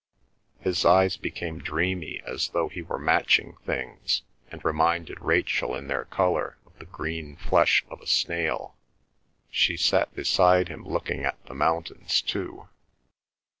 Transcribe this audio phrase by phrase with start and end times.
[0.59, 6.05] His eyes became dreamy, as though he were matching things, and reminded Rachel in their
[6.05, 8.75] colour of the green flesh of a snail.
[9.51, 12.67] She sat beside him looking at the mountains too.